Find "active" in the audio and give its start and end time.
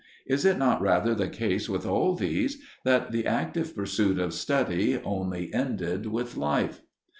3.27-3.75